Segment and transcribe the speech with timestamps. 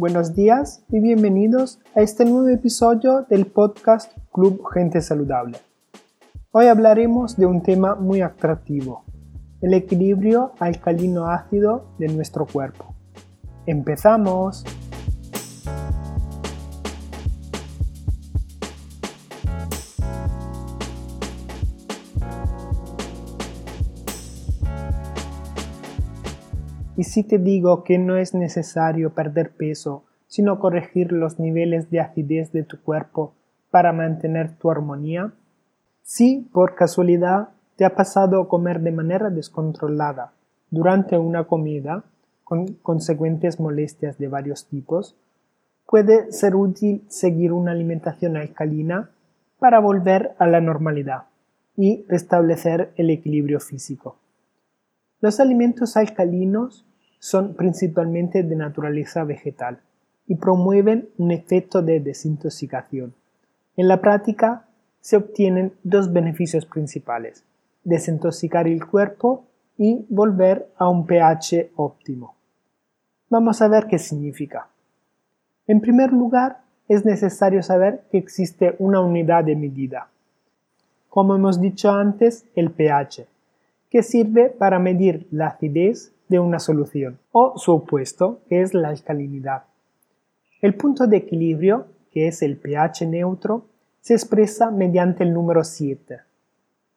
[0.00, 5.58] Buenos días y bienvenidos a este nuevo episodio del podcast Club Gente Saludable.
[6.52, 9.04] Hoy hablaremos de un tema muy atractivo,
[9.60, 12.94] el equilibrio alcalino-ácido de nuestro cuerpo.
[13.66, 14.64] ¡Empezamos!
[27.00, 31.98] Y si te digo que no es necesario perder peso, sino corregir los niveles de
[31.98, 33.32] acidez de tu cuerpo
[33.70, 35.32] para mantener tu armonía?
[36.02, 40.34] Si por casualidad te ha pasado comer de manera descontrolada
[40.68, 42.04] durante una comida,
[42.44, 45.16] con consecuentes molestias de varios tipos,
[45.86, 49.08] puede ser útil seguir una alimentación alcalina
[49.58, 51.22] para volver a la normalidad
[51.78, 54.16] y restablecer el equilibrio físico.
[55.22, 56.86] Los alimentos alcalinos
[57.20, 59.78] son principalmente de naturaleza vegetal
[60.26, 63.14] y promueven un efecto de desintoxicación.
[63.76, 64.66] En la práctica
[65.00, 67.44] se obtienen dos beneficios principales,
[67.84, 69.44] desintoxicar el cuerpo
[69.78, 72.34] y volver a un pH óptimo.
[73.28, 74.68] Vamos a ver qué significa.
[75.66, 80.08] En primer lugar, es necesario saber que existe una unidad de medida.
[81.08, 83.26] Como hemos dicho antes, el pH,
[83.90, 88.88] que sirve para medir la acidez de una solución, o su opuesto, que es la
[88.88, 89.64] alcalinidad.
[90.62, 93.66] El punto de equilibrio, que es el pH neutro,
[94.00, 96.20] se expresa mediante el número 7.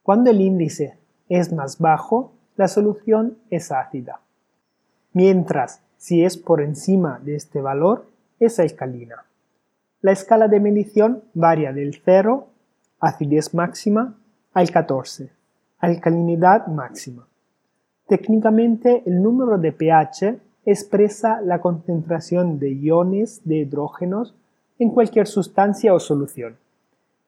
[0.04, 0.98] Cuando el índice
[1.30, 4.22] es más bajo, la solución es ácida,
[5.14, 8.06] mientras si es por encima de este valor,
[8.40, 9.26] es alcalina.
[10.02, 12.48] La escala de medición varía del 0,
[13.00, 14.16] acidez máxima,
[14.54, 15.32] al 14,
[15.80, 17.26] alcalinidad máxima.
[18.08, 24.36] Técnicamente, el número de pH expresa la concentración de iones de hidrógenos
[24.78, 26.58] en cualquier sustancia o solución.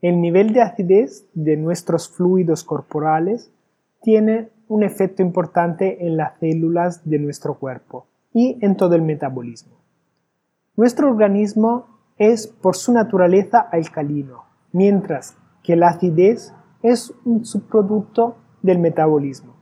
[0.02, 3.52] El nivel de acidez de nuestros fluidos corporales
[4.02, 9.76] tiene un efecto importante en las células de nuestro cuerpo y en todo el metabolismo.
[10.76, 11.86] Nuestro organismo
[12.18, 14.44] es por su naturaleza alcalino,
[14.74, 16.54] mientras que la acidez
[16.84, 19.55] es un subproducto del metabolismo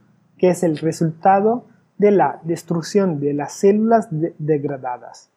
[0.44, 1.64] que es el resultado
[1.98, 5.31] de la destrucción de las células degradadas.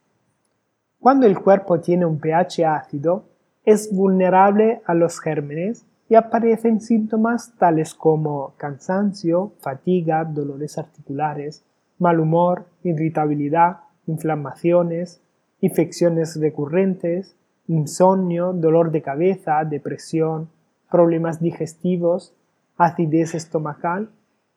[0.98, 3.22] Cuando el cuerpo tiene un pH ácido,
[3.64, 11.62] es vulnerable a los gérmenes y aparecen síntomas tales como cansancio, fatiga, dolores articulares,
[12.00, 15.20] mal humor, irritabilidad, inflamaciones,
[15.60, 17.36] infecciones recurrentes,
[17.68, 20.50] insomnio, dolor de cabeza, depresión,
[20.90, 22.34] problemas digestivos,
[22.76, 24.10] acidez estomacal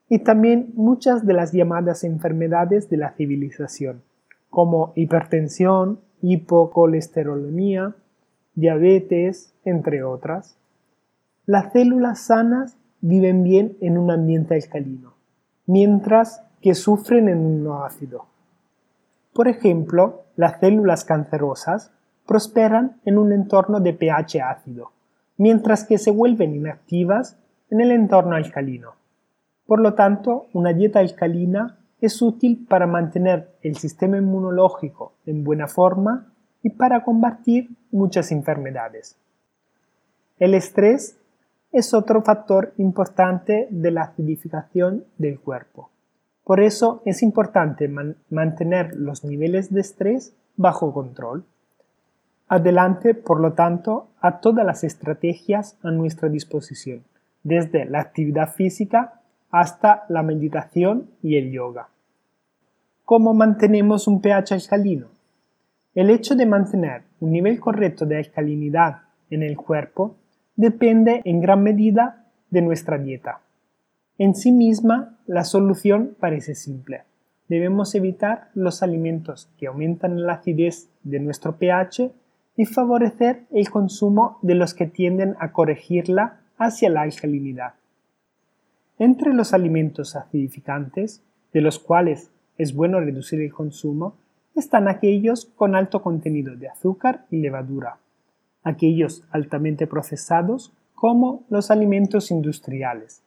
[0.09, 4.01] y también muchas de las llamadas enfermedades de la civilización,
[4.49, 7.95] como hipertensión, hipocolesterolemia,
[8.55, 10.57] diabetes, entre otras.
[11.45, 15.13] Las células sanas viven bien en un ambiente alcalino,
[15.67, 18.25] mientras que sufren en un ácido.
[19.33, 21.91] Por ejemplo, las células cancerosas
[22.25, 24.91] prosperan en un entorno de pH ácido,
[25.37, 27.37] mientras que se vuelven inactivas
[27.69, 28.98] en el entorno alcalino.
[29.69, 35.67] Por lo tanto, una dieta alcalina es útil para mantener el sistema inmunológico en buena
[35.67, 39.15] forma y para combatir muchas enfermedades.
[40.39, 41.19] El estrés
[41.71, 45.91] es otro factor importante de la acidificación del cuerpo.
[46.43, 47.87] Por eso es importante
[48.31, 51.45] mantener los niveles de estrés bajo control.
[52.47, 57.03] Adelante, por lo tanto, a todas las estrategias a nuestra disposición,
[57.43, 59.18] desde la actividad física
[59.51, 61.89] hasta la meditación y el yoga.
[63.05, 65.07] ¿Cómo mantenemos un pH alcalino?
[65.95, 70.15] El hecho de mantener un nivel correcto de alcalinidad en el cuerpo
[70.55, 73.41] depende en gran medida de nuestra dieta.
[74.17, 77.03] En sí misma, la solución parece simple.
[77.47, 82.11] Debemos evitar los alimentos que aumentan la acidez de nuestro pH
[82.55, 87.73] y favorecer el consumo de los que tienden a corregirla hacia la alcalinidad.
[88.99, 91.23] Entre los alimentos acidificantes,
[91.53, 94.17] de los cuales es bueno reducir el consumo,
[94.55, 97.99] están aquellos con alto contenido de azúcar y levadura,
[98.61, 103.23] aquellos altamente procesados como los alimentos industriales.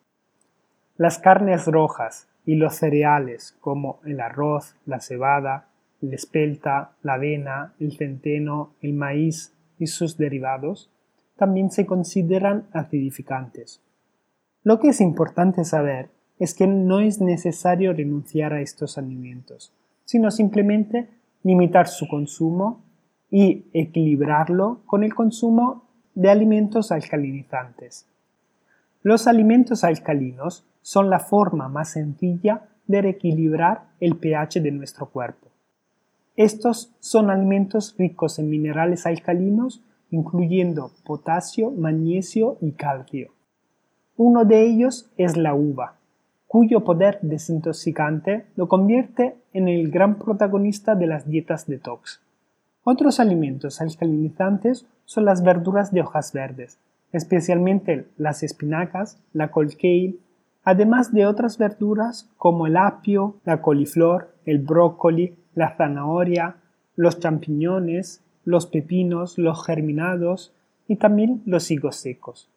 [0.99, 5.69] Las carnes rojas y los cereales como el arroz, la cebada,
[6.03, 10.91] la espelta, la avena, el centeno, el maíz y sus derivados
[11.37, 13.81] también se consideran acidificantes
[14.65, 19.73] lo que es importante saber es que no es necesario renunciar a estos alimentos,
[20.05, 21.09] sino simplemente
[21.43, 22.85] limitar su consumo
[23.31, 28.07] y equilibrarlo con el consumo de alimentos alcalinizantes.
[29.03, 35.49] Los alimentos alcalinos son la forma más sencilla de reequilibrar el pH de nuestro cuerpo.
[36.37, 43.33] Estos son alimentos ricos en minerales alcalinos, incluyendo potasio, magnesio y calcio.
[44.25, 45.97] Uno de ellos es la uva,
[46.47, 52.21] cuyo poder desintoxicante lo convierte en el gran protagonista de las dietas detox.
[52.85, 56.79] Otros alimentos alcalinizantes son las verduras de hojas verdes,
[57.11, 59.71] especialmente las espinacas, la col
[60.63, 66.59] además de otras verduras como el apio, la coliflor, el brócoli, la zanahoria,
[66.95, 70.55] los champiñones, los pepinos, los germinados
[70.87, 72.53] y también los higos secos.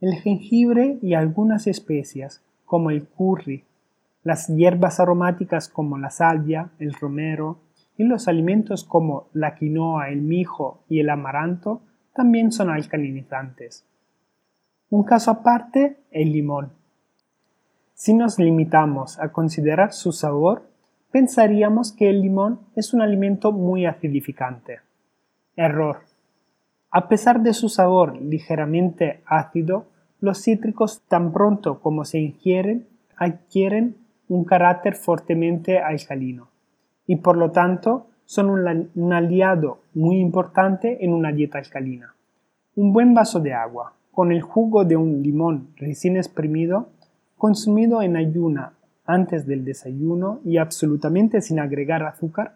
[0.00, 3.64] El jengibre y algunas especias como el curry,
[4.22, 7.60] las hierbas aromáticas como la salvia, el romero
[7.96, 11.80] y los alimentos como la quinoa, el mijo y el amaranto
[12.12, 13.86] también son alcalinizantes.
[14.90, 16.72] Un caso aparte, el limón.
[17.94, 20.68] Si nos limitamos a considerar su sabor,
[21.10, 24.80] pensaríamos que el limón es un alimento muy acidificante.
[25.56, 26.00] Error.
[26.96, 29.84] A pesar de su sabor ligeramente ácido,
[30.18, 32.86] los cítricos tan pronto como se ingieren
[33.18, 33.98] adquieren
[34.28, 36.48] un carácter fuertemente alcalino
[37.06, 42.14] y por lo tanto son un, un, aliado muy importante en una dieta alcalina.
[42.76, 46.88] Un buen vaso de agua con el jugo de un limón recién exprimido
[47.36, 48.72] consumido en ayuna
[49.04, 52.54] antes del desayuno y absolutamente sin agregar azúcar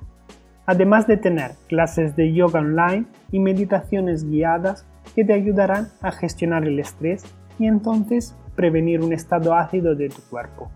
[0.65, 6.65] Además de tener clases de yoga online y meditaciones guiadas que te ayudarán a gestionar
[6.65, 7.25] el estrés
[7.60, 10.71] y entonces prevenir un estado ácido de tu cuerpo.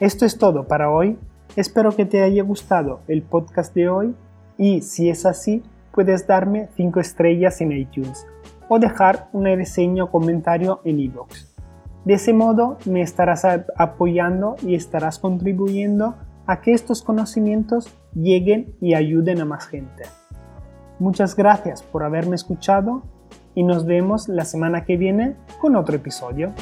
[0.00, 1.16] Esto es todo para hoy.
[1.56, 4.14] Espero que te haya gustado el podcast de hoy
[4.58, 5.62] y si es así,
[5.94, 8.26] puedes darme 5 estrellas en iTunes
[8.68, 11.54] o dejar una reseña o comentario en iVoox.
[12.04, 13.46] De ese modo me estarás
[13.76, 20.04] apoyando y estarás contribuyendo a que estos conocimientos lleguen y ayuden a más gente.
[20.98, 23.02] Muchas gracias por haberme escuchado
[23.54, 26.52] y nos vemos la semana que viene con otro episodio.